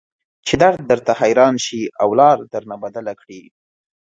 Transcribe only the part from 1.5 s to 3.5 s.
شي او لار درنه بدله کړي.